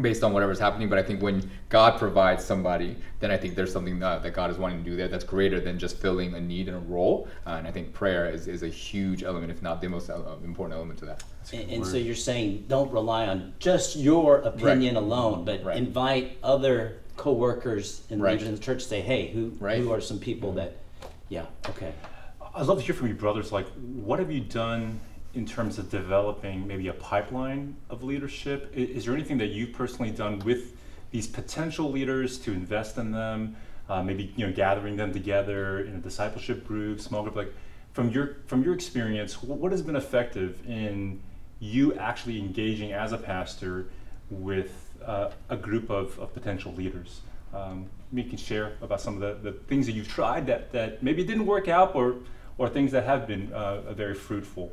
based 0.00 0.22
on 0.22 0.32
whatever's 0.32 0.58
happening 0.58 0.88
but 0.88 0.98
i 0.98 1.02
think 1.02 1.22
when 1.22 1.48
god 1.68 1.98
provides 1.98 2.44
somebody 2.44 2.96
then 3.20 3.30
i 3.30 3.36
think 3.36 3.54
there's 3.54 3.72
something 3.72 4.02
uh, 4.02 4.18
that 4.18 4.32
god 4.32 4.50
is 4.50 4.58
wanting 4.58 4.78
to 4.82 4.84
do 4.90 4.96
there 4.96 5.08
that's 5.08 5.24
greater 5.24 5.60
than 5.60 5.78
just 5.78 5.98
filling 5.98 6.34
a 6.34 6.40
need 6.40 6.68
and 6.68 6.76
a 6.76 6.80
role 6.80 7.26
uh, 7.46 7.50
and 7.50 7.66
i 7.66 7.70
think 7.70 7.92
prayer 7.92 8.28
is, 8.28 8.46
is 8.46 8.62
a 8.62 8.68
huge 8.68 9.22
element 9.22 9.50
if 9.50 9.62
not 9.62 9.80
the 9.80 9.88
most 9.88 10.10
uh, 10.10 10.20
important 10.44 10.76
element 10.76 10.98
to 10.98 11.06
that 11.06 11.22
And, 11.52 11.70
and 11.70 11.86
so 11.86 11.96
you're 11.96 12.14
saying 12.14 12.64
don't 12.68 12.90
rely 12.92 13.26
on 13.28 13.54
just 13.60 13.94
your 13.96 14.38
opinion 14.38 14.96
alone, 14.96 15.44
but 15.44 15.62
Right. 15.62 15.76
invite 15.76 16.38
other 16.42 16.96
coworkers 17.16 18.02
and 18.10 18.20
Right. 18.20 18.32
leaders 18.32 18.48
in 18.48 18.54
the 18.56 18.60
church. 18.60 18.82
Say, 18.84 19.00
hey, 19.00 19.28
who 19.28 19.52
Right. 19.60 19.78
who 19.78 19.92
are 19.92 20.00
some 20.00 20.18
people 20.18 20.52
that, 20.54 20.72
yeah, 21.28 21.46
okay. 21.68 21.92
I'd 22.54 22.66
love 22.66 22.78
to 22.78 22.84
hear 22.84 22.94
from 22.96 23.06
you, 23.08 23.14
brothers. 23.14 23.52
Like, 23.52 23.68
what 24.08 24.18
have 24.18 24.30
you 24.32 24.40
done 24.40 24.98
in 25.36 25.44
terms 25.44 25.78
of 25.78 25.90
developing 25.90 26.66
maybe 26.66 26.88
a 26.88 26.94
pipeline 26.94 27.76
of 27.90 28.02
leadership? 28.02 28.72
Is, 28.74 29.04
there 29.04 29.14
anything 29.14 29.36
that 29.38 29.48
you've 29.48 29.74
personally 29.74 30.10
done 30.10 30.38
with 30.40 30.74
these 31.10 31.26
potential 31.26 31.90
leaders 31.90 32.38
to 32.38 32.52
invest 32.52 32.96
in 32.96 33.12
them? 33.12 33.54
Uh, 33.88 34.02
maybe 34.02 34.32
you 34.34 34.46
know, 34.46 34.52
gathering 34.52 34.96
them 34.96 35.12
together 35.12 35.80
in 35.80 35.94
a 35.94 35.98
discipleship 35.98 36.66
group, 36.66 37.00
small 37.00 37.22
group. 37.22 37.36
Like, 37.36 37.52
from 37.92 38.10
your 38.10 38.38
from 38.46 38.64
your 38.64 38.74
experience, 38.74 39.42
what 39.42 39.70
has 39.72 39.82
been 39.82 39.94
effective 39.94 40.58
in 40.66 41.20
you 41.60 41.94
actually 41.94 42.38
engaging 42.38 42.92
as 42.92 43.12
a 43.12 43.18
pastor 43.18 43.88
with 44.30 44.94
uh, 45.04 45.30
a 45.50 45.56
group 45.56 45.90
of, 45.90 46.18
of 46.18 46.32
potential 46.34 46.72
leaders? 46.72 47.20
Um, 47.54 47.86
you 48.12 48.24
can 48.24 48.38
share 48.38 48.72
about 48.82 49.00
some 49.00 49.14
of 49.14 49.42
the, 49.42 49.50
the 49.50 49.58
things 49.58 49.86
that 49.86 49.92
you've 49.92 50.08
tried 50.08 50.46
that, 50.46 50.72
that 50.72 51.02
maybe 51.02 51.24
didn't 51.24 51.46
work 51.46 51.68
out 51.68 51.94
or, 51.94 52.16
or 52.58 52.68
things 52.68 52.92
that 52.92 53.04
have 53.04 53.26
been 53.26 53.52
uh, 53.52 53.92
very 53.92 54.14
fruitful. 54.14 54.72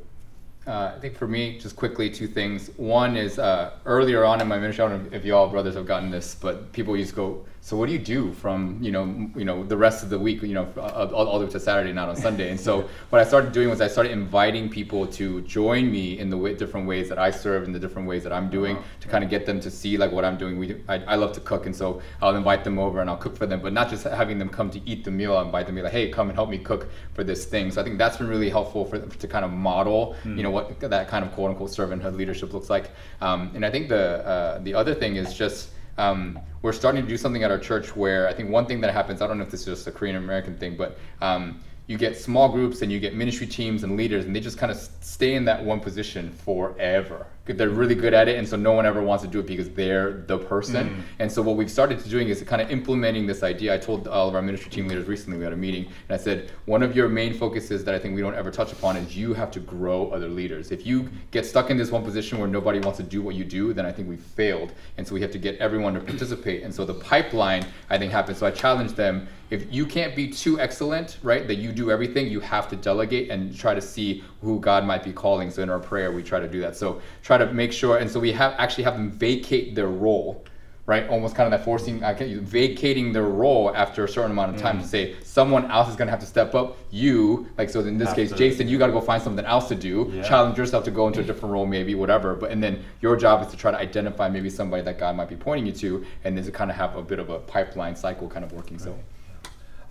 Uh, 0.66 0.92
I 0.96 0.98
think 0.98 1.16
for 1.16 1.26
me, 1.26 1.58
just 1.58 1.76
quickly, 1.76 2.08
two 2.08 2.26
things. 2.26 2.70
One 2.76 3.16
is 3.16 3.38
uh, 3.38 3.72
earlier 3.84 4.24
on 4.24 4.40
in 4.40 4.48
my 4.48 4.58
ministry, 4.58 4.84
I 4.84 4.88
don't 4.88 5.10
know 5.10 5.16
if 5.16 5.24
you 5.24 5.36
all 5.36 5.48
brothers 5.48 5.74
have 5.74 5.86
gotten 5.86 6.10
this, 6.10 6.34
but 6.34 6.72
people 6.72 6.96
used 6.96 7.10
to 7.10 7.16
go, 7.16 7.44
"So 7.60 7.76
what 7.76 7.86
do 7.86 7.92
you 7.92 7.98
do 7.98 8.32
from 8.32 8.78
you 8.80 8.90
know 8.90 9.04
you 9.36 9.44
know 9.44 9.62
the 9.62 9.76
rest 9.76 10.02
of 10.02 10.08
the 10.08 10.18
week, 10.18 10.40
you 10.42 10.54
know, 10.54 10.66
uh, 10.78 11.10
all, 11.12 11.28
all 11.28 11.38
the 11.38 11.44
way 11.44 11.52
to 11.52 11.60
Saturday, 11.60 11.92
not 11.92 12.08
on 12.08 12.16
Sunday?" 12.16 12.48
And 12.50 12.58
so 12.58 12.88
what 13.10 13.20
I 13.20 13.24
started 13.24 13.52
doing 13.52 13.68
was 13.68 13.82
I 13.82 13.88
started 13.88 14.12
inviting 14.12 14.70
people 14.70 15.06
to 15.08 15.42
join 15.42 15.92
me 15.92 16.18
in 16.18 16.30
the 16.30 16.38
way, 16.38 16.54
different 16.54 16.86
ways 16.86 17.10
that 17.10 17.18
I 17.18 17.30
serve 17.30 17.64
and 17.64 17.74
the 17.74 17.78
different 17.78 18.08
ways 18.08 18.22
that 18.22 18.32
I'm 18.32 18.48
doing 18.48 18.78
to 19.00 19.08
kind 19.08 19.22
of 19.22 19.28
get 19.28 19.44
them 19.44 19.60
to 19.60 19.70
see 19.70 19.98
like 19.98 20.12
what 20.12 20.24
I'm 20.24 20.38
doing. 20.38 20.58
We 20.58 20.80
I, 20.88 20.96
I 21.04 21.16
love 21.16 21.32
to 21.34 21.40
cook, 21.40 21.66
and 21.66 21.76
so 21.76 22.00
I'll 22.22 22.36
invite 22.36 22.64
them 22.64 22.78
over 22.78 23.02
and 23.02 23.10
I'll 23.10 23.18
cook 23.18 23.36
for 23.36 23.44
them, 23.44 23.60
but 23.60 23.74
not 23.74 23.90
just 23.90 24.04
having 24.04 24.38
them 24.38 24.48
come 24.48 24.70
to 24.70 24.80
eat 24.88 25.04
the 25.04 25.10
meal. 25.10 25.36
I'll 25.36 25.44
invite 25.44 25.66
them, 25.66 25.76
to 25.76 25.82
be 25.82 25.84
like, 25.84 25.92
"Hey, 25.92 26.08
come 26.08 26.30
and 26.30 26.36
help 26.38 26.48
me 26.48 26.56
cook 26.56 26.88
for 27.12 27.22
this 27.22 27.44
thing." 27.44 27.70
So 27.70 27.82
I 27.82 27.84
think 27.84 27.98
that's 27.98 28.16
been 28.16 28.28
really 28.28 28.48
helpful 28.48 28.86
for 28.86 28.98
them 28.98 29.10
to 29.10 29.28
kind 29.28 29.44
of 29.44 29.50
model, 29.50 30.16
you 30.24 30.42
know, 30.42 30.53
what 30.54 30.80
that 30.80 31.08
kind 31.08 31.24
of 31.24 31.32
quote 31.32 31.50
unquote 31.50 31.70
servanthood 31.70 32.16
leadership 32.16 32.52
looks 32.52 32.70
like. 32.70 32.90
Um, 33.20 33.50
and 33.54 33.66
I 33.66 33.70
think 33.70 33.88
the 33.88 34.26
uh, 34.26 34.58
the 34.60 34.72
other 34.74 34.94
thing 34.94 35.16
is 35.16 35.34
just 35.34 35.70
um, 35.98 36.38
we're 36.62 36.72
starting 36.72 37.02
to 37.02 37.08
do 37.08 37.16
something 37.16 37.42
at 37.42 37.50
our 37.50 37.58
church 37.58 37.94
where 37.94 38.28
I 38.28 38.32
think 38.32 38.50
one 38.50 38.66
thing 38.66 38.80
that 38.80 38.92
happens. 38.92 39.20
I 39.20 39.26
don't 39.26 39.38
know 39.38 39.44
if 39.44 39.50
this 39.50 39.60
is 39.60 39.66
just 39.66 39.86
a 39.86 39.92
Korean 39.92 40.16
American 40.16 40.56
thing, 40.56 40.76
but 40.76 40.98
um, 41.20 41.60
you 41.86 41.98
get 41.98 42.16
small 42.16 42.48
groups 42.48 42.82
and 42.82 42.90
you 42.90 42.98
get 42.98 43.14
ministry 43.14 43.46
teams 43.46 43.84
and 43.84 43.96
leaders, 43.96 44.24
and 44.24 44.34
they 44.34 44.40
just 44.40 44.58
kind 44.58 44.72
of 44.72 44.78
stay 45.00 45.34
in 45.34 45.44
that 45.44 45.62
one 45.62 45.80
position 45.80 46.32
forever. 46.32 47.26
They're 47.46 47.68
really 47.68 47.94
good 47.94 48.14
at 48.14 48.26
it, 48.26 48.38
and 48.38 48.48
so 48.48 48.56
no 48.56 48.72
one 48.72 48.86
ever 48.86 49.02
wants 49.02 49.22
to 49.22 49.28
do 49.28 49.40
it 49.40 49.46
because 49.46 49.68
they're 49.68 50.22
the 50.26 50.38
person. 50.38 50.88
Mm. 50.88 51.02
And 51.18 51.30
so 51.30 51.42
what 51.42 51.56
we've 51.56 51.70
started 51.70 51.98
to 52.00 52.08
doing 52.08 52.28
is 52.28 52.42
kind 52.42 52.62
of 52.62 52.70
implementing 52.70 53.26
this 53.26 53.42
idea. 53.42 53.74
I 53.74 53.78
told 53.78 54.08
all 54.08 54.28
of 54.28 54.34
our 54.34 54.40
ministry 54.40 54.70
team 54.70 54.88
leaders 54.88 55.06
recently 55.06 55.38
we 55.38 55.44
had 55.44 55.52
a 55.52 55.56
meeting, 55.56 55.84
and 55.84 56.18
I 56.18 56.22
said 56.22 56.50
one 56.64 56.82
of 56.82 56.96
your 56.96 57.08
main 57.08 57.34
focuses 57.34 57.84
that 57.84 57.94
I 57.94 57.98
think 57.98 58.14
we 58.14 58.22
don't 58.22 58.34
ever 58.34 58.50
touch 58.50 58.72
upon 58.72 58.96
is 58.96 59.14
you 59.14 59.34
have 59.34 59.50
to 59.50 59.60
grow 59.60 60.08
other 60.10 60.28
leaders. 60.28 60.70
If 60.70 60.86
you 60.86 61.10
get 61.32 61.44
stuck 61.44 61.68
in 61.68 61.76
this 61.76 61.90
one 61.90 62.02
position 62.02 62.38
where 62.38 62.48
nobody 62.48 62.78
wants 62.78 62.96
to 62.98 63.02
do 63.02 63.20
what 63.20 63.34
you 63.34 63.44
do, 63.44 63.74
then 63.74 63.84
I 63.84 63.92
think 63.92 64.08
we've 64.08 64.20
failed. 64.20 64.72
And 64.96 65.06
so 65.06 65.12
we 65.12 65.20
have 65.20 65.32
to 65.32 65.38
get 65.38 65.58
everyone 65.58 65.92
to 65.94 66.00
participate. 66.00 66.62
And 66.62 66.74
so 66.74 66.86
the 66.86 66.94
pipeline 66.94 67.66
I 67.90 67.98
think 67.98 68.10
happens. 68.10 68.38
So 68.38 68.46
I 68.46 68.52
challenge 68.52 68.92
them 68.92 69.28
if 69.50 69.72
you 69.72 69.84
can't 69.86 70.16
be 70.16 70.28
too 70.28 70.58
excellent, 70.58 71.18
right, 71.22 71.46
that 71.46 71.56
you 71.56 71.70
do 71.70 71.90
everything, 71.90 72.28
you 72.28 72.40
have 72.40 72.68
to 72.70 72.76
delegate 72.76 73.30
and 73.30 73.56
try 73.56 73.74
to 73.74 73.80
see 73.80 74.24
who 74.40 74.58
God 74.58 74.84
might 74.84 75.04
be 75.04 75.12
calling. 75.12 75.50
So 75.50 75.62
in 75.62 75.70
our 75.70 75.78
prayer, 75.78 76.10
we 76.10 76.22
try 76.22 76.40
to 76.40 76.48
do 76.48 76.60
that. 76.60 76.76
So 76.76 77.00
try 77.22 77.33
to 77.38 77.52
make 77.52 77.72
sure, 77.72 77.98
and 77.98 78.10
so 78.10 78.20
we 78.20 78.32
have 78.32 78.54
actually 78.58 78.84
have 78.84 78.94
them 78.94 79.10
vacate 79.10 79.74
their 79.74 79.88
role, 79.88 80.44
right? 80.86 81.08
Almost 81.08 81.34
kind 81.34 81.52
of 81.52 81.58
that 81.58 81.64
forcing, 81.64 82.04
I 82.04 82.14
can 82.14 82.44
vacating 82.44 83.12
their 83.12 83.24
role 83.24 83.74
after 83.74 84.04
a 84.04 84.08
certain 84.08 84.30
amount 84.30 84.54
of 84.54 84.60
time 84.60 84.80
to 84.80 84.86
say 84.86 85.16
someone 85.22 85.70
else 85.70 85.88
is 85.88 85.96
going 85.96 86.06
to 86.06 86.10
have 86.10 86.20
to 86.20 86.26
step 86.26 86.54
up. 86.54 86.76
You, 86.90 87.48
like, 87.56 87.70
so 87.70 87.80
in 87.80 87.98
this 87.98 88.08
Have 88.08 88.16
case, 88.16 88.32
Jason, 88.32 88.68
you 88.68 88.78
got 88.78 88.88
to 88.88 88.92
go 88.92 89.00
find 89.00 89.22
something 89.22 89.44
else 89.44 89.68
to 89.68 89.74
do. 89.74 90.10
Yeah. 90.12 90.22
Challenge 90.22 90.58
yourself 90.58 90.84
to 90.84 90.90
go 90.90 91.06
into 91.06 91.20
a 91.20 91.24
different 91.24 91.52
role, 91.52 91.66
maybe 91.66 91.94
whatever. 91.94 92.34
But 92.34 92.50
and 92.50 92.62
then 92.62 92.84
your 93.00 93.16
job 93.16 93.44
is 93.44 93.50
to 93.52 93.56
try 93.56 93.70
to 93.70 93.78
identify 93.78 94.28
maybe 94.28 94.50
somebody 94.50 94.82
that 94.82 94.98
God 94.98 95.16
might 95.16 95.28
be 95.28 95.36
pointing 95.36 95.66
you 95.66 95.72
to, 95.72 96.04
and 96.24 96.36
then 96.36 96.44
to 96.44 96.52
kind 96.52 96.70
of 96.70 96.76
have 96.76 96.96
a 96.96 97.02
bit 97.02 97.18
of 97.18 97.30
a 97.30 97.38
pipeline 97.38 97.96
cycle 97.96 98.28
kind 98.28 98.44
of 98.44 98.52
working. 98.52 98.78
So. 98.78 98.98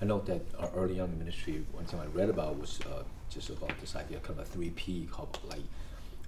I 0.01 0.05
know 0.05 0.19
that 0.19 0.41
uh, 0.59 0.67
early 0.75 0.99
on 0.99 1.05
in 1.05 1.11
the 1.11 1.17
ministry, 1.23 1.63
one 1.71 1.85
thing 1.85 1.97
I 1.97 2.07
read 2.07 2.29
about 2.29 2.59
was 2.59 2.77
uh, 2.91 3.03
just 3.29 3.49
about 3.49 3.71
this 3.79 3.95
idea, 3.95 4.19
kind 4.19 4.37
of 4.37 4.45
a 4.45 4.49
three 4.49 4.71
P, 4.71 5.07
called 5.09 5.39
like 5.47 5.61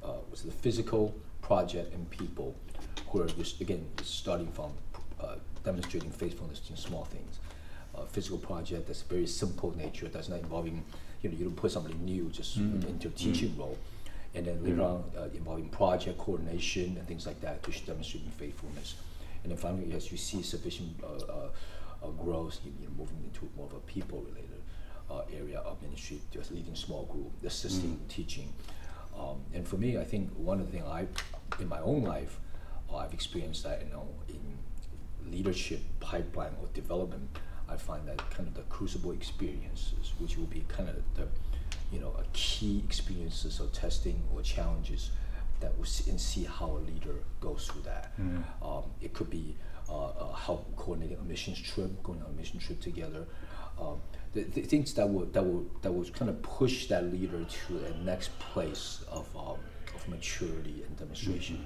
uh, 0.05 0.13
was 0.29 0.43
the 0.43 0.51
physical, 0.51 1.13
project, 1.41 1.93
and 1.93 2.09
people, 2.09 2.55
who 3.09 3.21
are 3.21 3.27
just 3.27 3.61
again 3.61 3.85
starting 4.03 4.51
from 4.51 4.71
uh, 5.19 5.35
demonstrating 5.63 6.11
faithfulness 6.11 6.61
in 6.69 6.77
small 6.77 7.05
things. 7.05 7.39
Uh, 7.95 8.03
physical 8.05 8.37
project 8.37 8.87
that's 8.87 9.03
very 9.03 9.25
simple 9.25 9.75
nature, 9.77 10.07
that's 10.09 10.27
not 10.27 10.39
involving, 10.39 10.83
you 11.21 11.29
know, 11.29 11.37
you 11.37 11.45
don't 11.45 11.55
put 11.55 11.71
somebody 11.71 11.95
new 11.95 12.25
just 12.29 12.57
into 12.57 13.07
a 13.07 13.11
teaching 13.11 13.57
role. 13.57 13.77
And 14.33 14.45
then 14.45 14.61
later 14.63 14.81
on, 14.81 15.03
uh, 15.17 15.29
involving 15.33 15.69
project 15.69 16.17
coordination 16.17 16.97
and 16.97 17.07
things 17.07 17.25
like 17.25 17.39
that 17.39 17.63
to 17.63 17.71
demonstrating 17.85 18.29
faithfulness. 18.31 18.95
And 19.43 19.51
then 19.51 19.57
finally, 19.57 19.93
as 19.93 20.11
you 20.11 20.17
see 20.17 20.41
sufficient 20.41 20.89
uh, 21.01 21.07
uh, 21.31 21.49
uh, 22.03 22.07
growth, 22.09 22.59
you, 22.65 22.73
you're 22.81 22.91
moving 22.97 23.17
into 23.23 23.49
more 23.55 23.67
of 23.67 23.73
a 23.73 23.79
people-related 23.79 24.61
uh, 25.09 25.21
area 25.33 25.59
of 25.59 25.81
ministry, 25.81 26.19
just 26.31 26.51
leading 26.51 26.75
small 26.75 27.05
group, 27.05 27.31
assisting, 27.45 27.97
teaching. 28.09 28.51
Um, 29.17 29.37
and 29.53 29.67
for 29.67 29.77
me, 29.77 29.97
I 29.97 30.03
think 30.03 30.29
one 30.35 30.59
of 30.59 30.65
the 30.67 30.71
things 30.73 30.85
I, 30.87 31.07
in 31.59 31.69
my 31.69 31.79
own 31.79 32.03
life, 32.03 32.39
uh, 32.91 32.97
I've 32.97 33.13
experienced 33.13 33.63
that, 33.63 33.83
you 33.85 33.91
know, 33.91 34.07
in 34.27 35.31
leadership 35.31 35.81
pipeline 35.99 36.51
or 36.61 36.67
development, 36.73 37.29
I 37.67 37.77
find 37.77 38.07
that 38.07 38.29
kind 38.29 38.47
of 38.47 38.53
the 38.53 38.61
crucible 38.63 39.11
experiences, 39.11 40.13
which 40.19 40.37
will 40.37 40.45
be 40.45 40.65
kind 40.67 40.89
of 40.89 40.95
the, 41.15 41.27
you 41.91 41.99
know, 41.99 42.13
a 42.19 42.23
key 42.33 42.83
experiences 42.85 43.59
or 43.59 43.67
testing 43.67 44.21
or 44.33 44.41
challenges 44.41 45.11
that 45.61 45.75
will 45.77 45.85
see, 45.85 46.11
and 46.11 46.19
see 46.19 46.43
how 46.43 46.71
a 46.71 46.81
leader 46.91 47.15
goes 47.39 47.67
through 47.67 47.83
that. 47.83 48.11
Um, 48.61 48.83
it 49.01 49.13
could 49.13 49.29
be 49.29 49.55
help 50.35 50.75
coordinating 50.75 51.17
a 51.17 51.23
missions 51.23 51.59
trip, 51.61 52.03
going 52.03 52.21
on 52.21 52.29
a 52.29 52.33
mission 52.33 52.59
trip 52.59 52.79
together. 52.81 53.25
Um, 53.79 53.99
the, 54.33 54.43
the 54.43 54.61
things 54.61 54.93
that 54.93 55.07
would 55.07 55.33
that 55.33 55.43
would 55.43 55.69
that 55.81 55.91
would 55.91 56.13
kind 56.13 56.29
of 56.29 56.41
push 56.41 56.87
that 56.87 57.11
leader 57.11 57.43
to 57.43 57.73
the 57.73 57.93
next 58.03 58.37
place 58.39 59.03
of 59.11 59.27
um, 59.35 59.57
of 59.93 60.07
maturity 60.07 60.83
and 60.85 60.97
demonstration. 60.97 61.65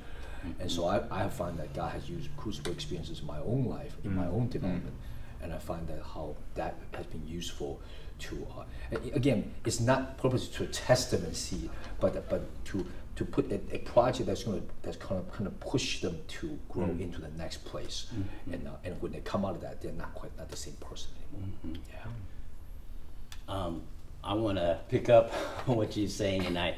And 0.59 0.71
so 0.71 0.85
I, 0.85 1.03
I 1.11 1.19
have 1.19 1.33
found 1.33 1.59
that 1.59 1.73
God 1.73 1.91
has 1.91 2.09
used 2.09 2.29
crucible 2.37 2.71
experiences 2.71 3.19
in 3.19 3.27
my 3.27 3.39
own 3.39 3.65
life, 3.65 3.97
in 4.05 4.15
my 4.15 4.27
own 4.27 4.47
development, 4.47 4.95
and 5.41 5.51
I 5.51 5.57
find 5.57 5.85
that 5.87 6.01
how 6.01 6.37
that 6.55 6.77
has 6.93 7.05
been 7.07 7.27
useful 7.27 7.81
to 8.19 8.47
uh, 8.57 8.97
again, 9.13 9.53
it's 9.65 9.79
not 9.79 10.17
purpose 10.17 10.47
to 10.49 10.65
test 10.67 11.11
them 11.11 11.23
and 11.23 11.35
see, 11.35 11.69
but 11.99 12.29
but 12.29 12.41
to 12.65 12.85
to 13.19 13.25
put 13.25 13.51
a, 13.51 13.59
a 13.75 13.79
project 13.79 14.27
that's 14.27 14.45
going 14.45 14.61
to 14.61 14.67
that's 14.81 14.95
kind 14.95 15.19
of 15.19 15.29
kind 15.33 15.45
of 15.45 15.59
push 15.59 15.99
them 15.99 16.17
to 16.29 16.57
grow 16.69 16.85
mm-hmm. 16.85 17.01
into 17.01 17.19
the 17.19 17.27
next 17.37 17.65
place, 17.65 18.07
mm-hmm. 18.15 18.53
and 18.53 18.65
uh, 18.65 18.71
and 18.85 19.01
when 19.01 19.11
they 19.11 19.19
come 19.19 19.43
out 19.43 19.55
of 19.55 19.61
that, 19.61 19.81
they're 19.81 19.91
not 19.91 20.13
quite 20.13 20.31
not 20.37 20.47
the 20.47 20.55
same 20.55 20.75
person 20.75 21.11
anymore. 21.33 21.49
Mm-hmm. 21.67 21.81
Yeah. 21.91 23.53
um, 23.53 23.81
I 24.23 24.33
want 24.35 24.57
to 24.57 24.79
pick 24.87 25.09
up 25.09 25.33
on 25.67 25.75
what 25.75 25.97
you're 25.97 26.07
saying, 26.07 26.45
and 26.45 26.57
I, 26.57 26.77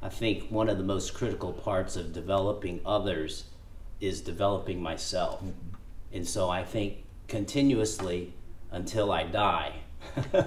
I 0.00 0.10
think 0.10 0.48
one 0.48 0.68
of 0.68 0.78
the 0.78 0.84
most 0.84 1.12
critical 1.12 1.52
parts 1.52 1.96
of 1.96 2.12
developing 2.12 2.80
others 2.86 3.46
is 4.00 4.20
developing 4.20 4.80
myself. 4.80 5.42
And 6.12 6.26
so 6.26 6.48
I 6.48 6.62
think 6.62 6.98
continuously 7.26 8.32
until 8.70 9.10
I 9.10 9.24
die, 9.24 9.72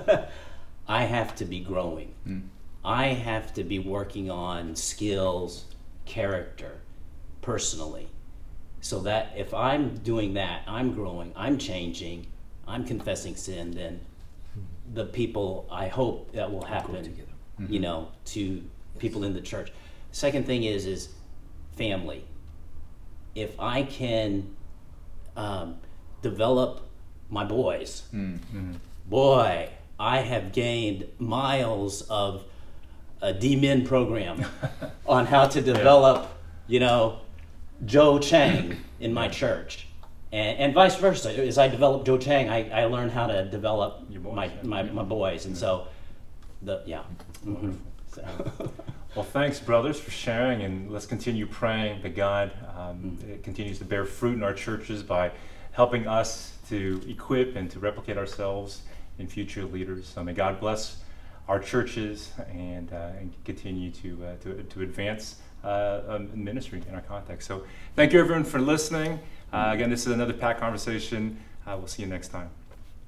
I 0.88 1.04
have 1.04 1.36
to 1.36 1.46
be 1.46 1.60
growing. 1.60 2.14
Mm. 2.26 2.44
I 2.86 3.08
have 3.08 3.54
to 3.54 3.64
be 3.64 3.80
working 3.80 4.30
on 4.30 4.76
skills 4.76 5.66
character 6.06 6.82
personally. 7.42 8.08
So 8.82 9.00
that 9.02 9.34
if 9.38 9.54
I'm 9.54 9.98
doing 10.00 10.34
that, 10.34 10.64
I'm 10.68 10.94
growing, 10.94 11.32
I'm 11.36 11.58
changing, 11.58 12.28
I'm 12.68 12.84
confessing 12.84 13.36
sin, 13.36 13.72
then 13.72 14.02
hmm. 14.54 14.62
the 14.94 15.06
people 15.06 15.68
I 15.72 15.88
hope 15.88 16.34
that 16.34 16.52
will 16.52 16.66
happen, 16.66 17.02
together. 17.04 17.30
you 17.60 17.66
mm-hmm. 17.66 17.82
know, 17.82 18.08
to 18.26 18.62
people 19.00 19.24
in 19.24 19.34
the 19.34 19.42
church. 19.42 19.72
Second 20.12 20.46
thing 20.46 20.64
is 20.64 20.86
is 20.86 21.10
family. 21.78 22.26
If 23.36 23.60
I 23.60 23.84
can 23.84 24.56
um, 25.36 25.78
develop 26.22 26.82
my 27.30 27.46
boys, 27.46 28.04
mm. 28.14 28.38
mm-hmm. 28.38 28.74
boy, 29.08 29.70
I 30.00 30.20
have 30.20 30.52
gained 30.52 31.08
miles 31.18 32.04
of 32.04 32.46
a 33.24 33.34
D-Min 33.34 33.86
program 33.86 34.46
on 35.08 35.26
how 35.26 35.48
to 35.48 35.62
develop, 35.62 36.30
you 36.68 36.80
know, 36.80 37.22
Joe 37.86 38.20
Chang 38.20 38.78
in 39.00 39.14
my 39.14 39.28
church. 39.42 39.88
And, 40.32 40.60
and 40.60 40.74
vice 40.74 40.96
versa. 40.96 41.36
As 41.46 41.58
I 41.58 41.68
develop 41.68 42.06
Joe 42.06 42.18
Chang, 42.18 42.50
I, 42.50 42.70
I 42.70 42.86
learn 42.86 43.10
how 43.10 43.28
to 43.28 43.46
develop 43.46 44.06
Your 44.10 44.22
boys, 44.22 44.36
my, 44.36 44.46
yeah. 44.46 44.64
my, 44.64 44.84
my 44.84 45.04
boys. 45.04 45.46
And 45.46 45.58
so, 45.58 45.88
the 46.62 46.82
yeah. 46.86 47.04
Mhm. 47.46 47.78
So, 48.12 48.24
Well, 49.16 49.26
thanks, 49.26 49.60
brothers, 49.60 50.00
for 50.00 50.10
sharing, 50.10 50.64
and 50.64 50.90
let's 50.92 51.06
continue 51.06 51.46
praying 51.46 52.02
that 52.02 52.16
God 52.16 52.52
um, 52.76 53.20
it 53.30 53.44
continues 53.44 53.78
to 53.78 53.86
bear 53.86 54.06
fruit 54.06 54.34
in 54.34 54.42
our 54.42 54.56
churches 54.56 55.04
by 55.04 55.32
helping 55.72 56.08
us 56.08 56.58
to 56.70 57.00
equip 57.08 57.56
and 57.56 57.70
to 57.70 57.80
replicate 57.80 58.18
ourselves 58.18 58.82
in 59.20 59.28
future 59.28 59.66
leaders. 59.66 60.08
So 60.08 60.24
may 60.24 60.34
God 60.34 60.60
bless 60.60 61.03
our 61.48 61.60
churches 61.60 62.32
and, 62.52 62.92
uh, 62.94 63.12
and 63.20 63.34
continue 63.44 63.92
to, 63.92 64.26
uh, 64.26 64.36
to, 64.44 64.64
to 64.64 64.82
advance 64.82 65.38
uh, 65.64 66.02
um, 66.08 66.30
ministry 66.34 66.82
in 66.88 66.96
our 66.96 67.02
context. 67.02 67.48
So 67.48 67.64
thank 67.96 68.14
you, 68.14 68.20
everyone, 68.20 68.44
for 68.44 68.60
listening. 68.60 69.20
Again, 69.52 69.90
this 69.90 70.08
is 70.08 70.14
another 70.14 70.34
PAC 70.34 70.60
conversation. 70.60 71.38
We'll 71.68 71.88
see 71.88 72.02
you 72.02 72.10
next 72.10 72.30
time. 72.30 72.50